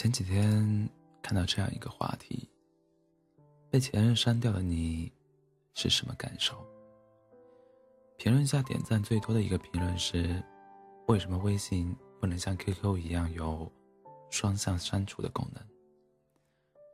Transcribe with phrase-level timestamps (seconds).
[0.00, 0.88] 前几天
[1.20, 2.48] 看到这样一个话题：
[3.68, 5.12] 被前任删掉的你
[5.74, 6.56] 是什么感受？
[8.16, 10.42] 评论下点赞最多的一个评论是：
[11.06, 13.70] 为什么微信不能像 QQ 一样有
[14.30, 15.62] 双向删除的功能？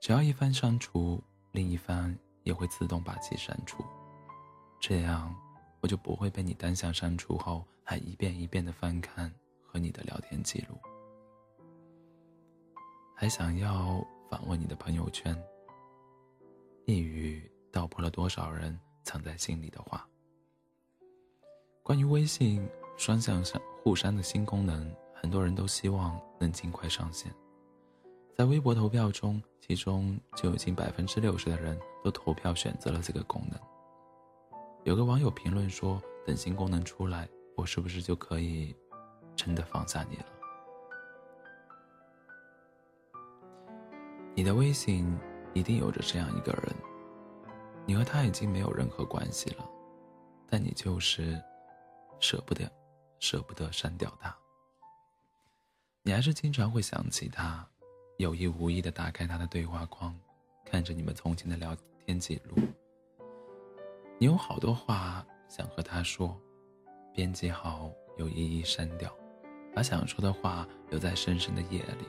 [0.00, 1.22] 只要一方删除，
[1.52, 2.12] 另一方
[2.42, 3.84] 也会自动把其删除，
[4.80, 5.32] 这样
[5.82, 10.76] 我就不会被你单向删除后还一遍一遍的翻看和你的聊天记录。
[13.20, 14.00] 还想要
[14.30, 15.36] 访问你的朋友圈，
[16.84, 20.08] 一语道破了多少人藏在心里的话。
[21.82, 22.64] 关于微信
[22.96, 27.34] 双向删互删的新功能，很多人都希望能尽快上线。
[28.36, 33.58] 在微博投票中，其中就有近百分之六十的人都投票选择了这个功能。
[34.84, 38.76] 有个网友评论说：“等新功能出来，我是不是就可以
[39.34, 40.26] 真的放下你了？”
[44.38, 45.18] 你的微信
[45.52, 46.72] 一定有着这样一个人，
[47.84, 49.68] 你和他已经没有任何关系了，
[50.48, 51.42] 但你就是
[52.20, 52.70] 舍不得，
[53.18, 54.32] 舍不得删掉他。
[56.04, 57.68] 你还是经常会想起他，
[58.18, 60.16] 有意无意的打开他的对话框，
[60.64, 62.54] 看着你们从前的聊天记录。
[64.20, 66.40] 你有好多话想和他说，
[67.12, 69.12] 编辑好又一一删掉，
[69.74, 72.06] 把想说的话留在深深的夜里。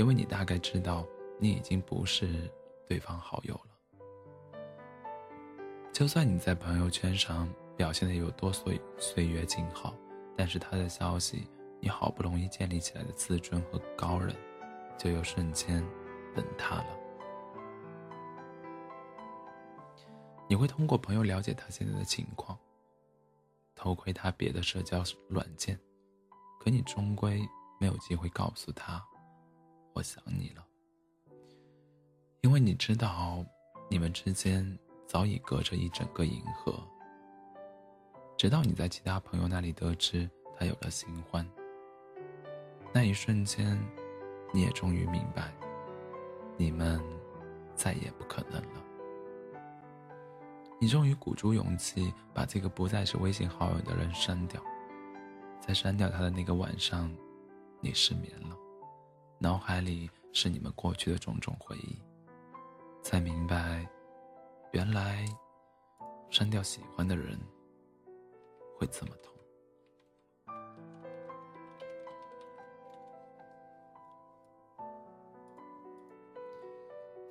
[0.00, 1.06] 因为你大概知道，
[1.38, 2.50] 你已经不是
[2.88, 4.60] 对方好友了。
[5.92, 9.92] 就算你在朋友圈上表现的有多岁岁月静好，
[10.34, 11.46] 但是他的消息，
[11.80, 14.34] 你好不容易建立起来的自尊和高人，
[14.96, 15.86] 就又瞬间
[16.34, 16.86] 崩塌了。
[20.48, 22.58] 你会通过朋友了解他现在的情况，
[23.74, 25.78] 偷窥他别的社交软件，
[26.58, 27.46] 可你终归
[27.78, 29.04] 没有机会告诉他。
[30.00, 30.66] 我想你了，
[32.40, 33.44] 因为你知道，
[33.90, 34.66] 你们之间
[35.06, 36.82] 早已隔着一整个银河。
[38.38, 40.26] 直到你在其他朋友那里得知
[40.58, 41.46] 他有了新欢，
[42.94, 43.78] 那一瞬间，
[44.54, 45.52] 你也终于明白，
[46.56, 46.98] 你们
[47.74, 48.82] 再也不可能了。
[50.80, 54.64] 你终于鼓足勇气把这个不再是微信好友的人删掉，
[55.60, 57.14] 在删掉他的那个晚上，
[57.82, 58.56] 你失眠了。
[59.42, 61.98] 脑海里是你们过去的种种回忆，
[63.02, 63.88] 才明白，
[64.72, 65.24] 原来
[66.28, 67.40] 删掉喜欢的人
[68.76, 69.34] 会这么痛。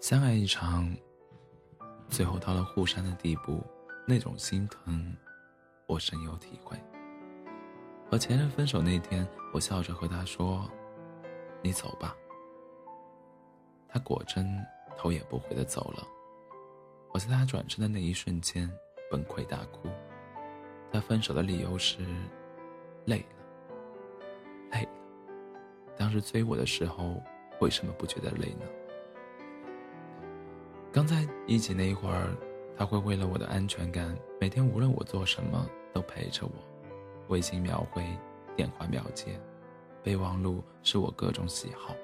[0.00, 0.90] 相爱一场，
[2.08, 3.62] 最后到了互删的地步，
[4.06, 5.14] 那种心疼，
[5.86, 6.74] 我深有体会。
[8.10, 10.66] 和前任分手那天，我笑着和他说。
[11.62, 12.16] 你走吧。
[13.88, 14.64] 他果真
[14.96, 16.06] 头也不回的走了。
[17.12, 18.70] 我在他转身的那一瞬间
[19.10, 19.88] 崩溃大哭。
[20.90, 21.98] 他分手的理由是
[23.06, 23.78] 累了，
[24.72, 24.90] 累了。
[25.96, 27.22] 当时追我的时候，
[27.60, 28.66] 为什么不觉得累呢？
[30.92, 32.34] 刚在一起那一会儿，
[32.76, 36.52] 他会为了我的安全感，每天无论我做什么都陪着我，
[37.28, 38.02] 微信秒回，
[38.56, 39.38] 电话秒接。
[40.08, 41.94] 备忘录是我各种喜好，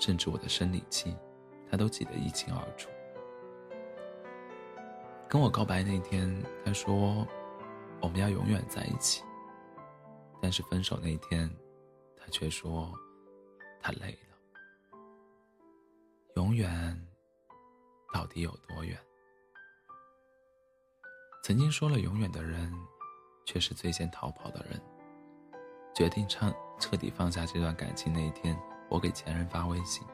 [0.00, 1.16] 甚至我的生理期，
[1.70, 2.90] 他都记得一清二楚。
[5.28, 6.28] 跟我告白那天，
[6.64, 7.24] 他说
[8.02, 9.22] 我们要永远在一起。
[10.42, 11.48] 但是分手那天，
[12.16, 12.92] 他却说
[13.80, 14.98] 他累了。
[16.34, 17.00] 永远
[18.12, 18.98] 到底有多远？
[21.44, 22.72] 曾经说了永远的人，
[23.44, 24.82] 却是最先逃跑的人。
[25.96, 28.54] 决定彻彻底放下这段感情那一天，
[28.90, 30.06] 我给前任发微信，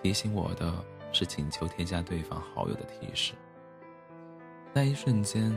[0.00, 0.72] 提醒我的
[1.12, 3.34] 是请求添加对方好友的提示。
[4.72, 5.52] 那一瞬间，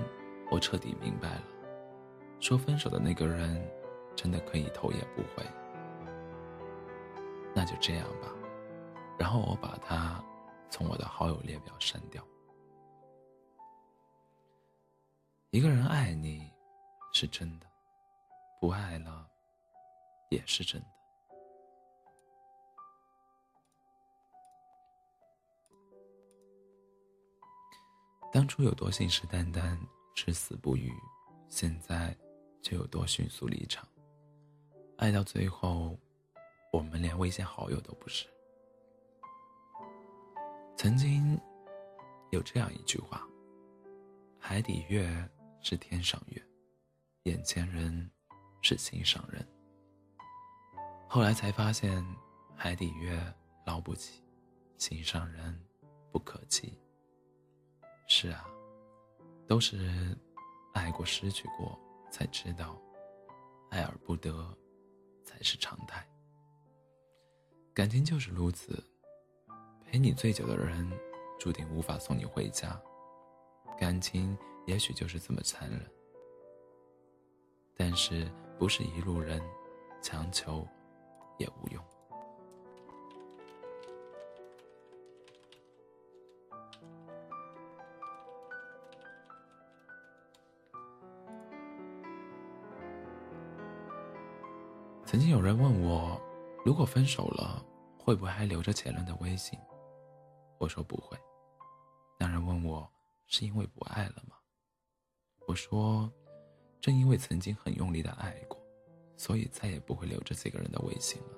[0.49, 1.43] 我彻底明白了，
[2.39, 3.63] 说分手的那个人，
[4.15, 5.45] 真的可以头也不回。
[7.53, 8.33] 那就这样吧，
[9.19, 10.19] 然后我把他
[10.67, 12.25] 从我的好友列表删掉。
[15.51, 16.51] 一个人爱你，
[17.13, 17.67] 是真的，
[18.59, 19.27] 不爱了。
[20.33, 20.87] 也是真的。
[28.31, 29.77] 当初有多信誓旦旦、
[30.15, 30.91] 至死不渝，
[31.49, 32.17] 现在
[32.63, 33.87] 就有多迅速离场。
[34.97, 35.95] 爱到最后，
[36.71, 38.25] 我们连微信好友都不是。
[40.75, 41.39] 曾经
[42.31, 43.23] 有这样一句话
[44.39, 45.29] ：“海底月
[45.61, 46.43] 是天上月，
[47.23, 48.09] 眼前人
[48.63, 49.47] 是心上人。”
[51.13, 52.03] 后来才发现，
[52.55, 53.21] 海底月
[53.67, 54.23] 捞不起，
[54.79, 55.63] 心上人
[56.11, 56.73] 不可及。
[58.07, 58.43] 是啊，
[59.45, 60.17] 都是
[60.73, 61.79] 爱过、失去过，
[62.09, 62.81] 才知道
[63.69, 64.57] 爱而不得
[65.23, 66.03] 才是常态。
[67.75, 68.83] 感情就是如此，
[69.85, 70.91] 陪你最久的人，
[71.37, 72.75] 注定无法送你回家。
[73.77, 75.87] 感情也许就是这么残忍，
[77.75, 78.27] 但是
[78.57, 79.39] 不是一路人，
[80.01, 80.67] 强求
[81.37, 81.83] 也无用。
[95.05, 96.19] 曾经有人问我，
[96.65, 97.63] 如果分手了，
[97.97, 99.59] 会不会还留着前任的微信？
[100.59, 101.17] 我说不会。
[102.19, 102.89] 那人问我。
[103.25, 104.35] 是因为不爱了吗？
[105.47, 106.11] 我说，
[106.79, 108.62] 正因为曾经很用力的爱过，
[109.23, 111.37] 所以再也不会留着这个人的微信了。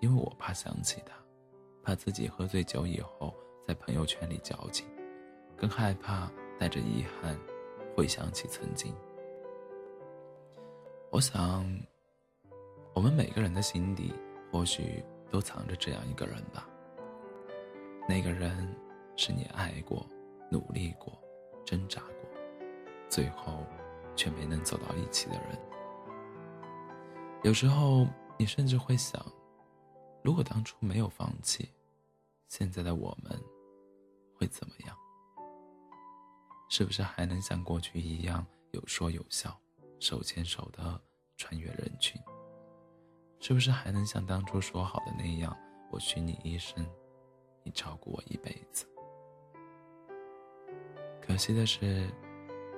[0.00, 1.12] 因为我怕想起他，
[1.82, 3.34] 怕自己喝醉酒以后
[3.66, 4.86] 在朋友圈里矫情，
[5.54, 7.38] 更害怕带着遗憾
[7.94, 8.94] 回想起曾经。
[11.10, 11.62] 我想，
[12.94, 14.14] 我们每个人的心底
[14.50, 16.66] 或许都藏着这样一个人吧。
[18.08, 18.66] 那个人
[19.14, 20.06] 是你爱过。
[20.50, 21.12] 努力过，
[21.66, 22.30] 挣扎过，
[23.10, 23.66] 最后
[24.16, 25.67] 却没能走到一起的人。
[27.44, 28.06] 有时候，
[28.36, 29.24] 你甚至会想，
[30.22, 31.70] 如果当初没有放弃，
[32.48, 33.40] 现在的我们
[34.34, 34.96] 会怎么样？
[36.68, 39.56] 是不是还能像过去一样有说有笑，
[40.00, 41.00] 手牵手的
[41.36, 42.20] 穿越人群？
[43.38, 45.56] 是不是还能像当初说好的那样，
[45.92, 46.84] 我许你一生，
[47.62, 48.84] 你照顾我一辈子？
[51.22, 52.10] 可惜的是，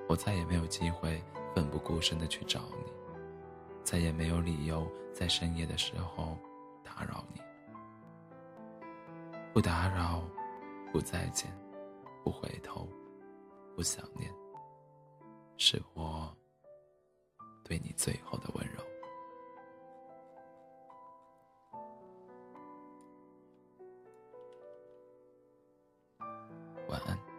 [0.06, 1.24] 我再也没有机会
[1.54, 2.92] 奋不顾身的去找你，
[3.82, 6.38] 再也没有理由在深夜的时候
[6.84, 7.40] 打扰你。
[9.52, 10.22] 不打扰，
[10.92, 11.50] 不再见，
[12.22, 12.86] 不回头，
[13.74, 14.32] 不想念，
[15.56, 16.32] 是我
[17.64, 18.80] 对你最后的温柔。
[26.88, 27.29] 晚安。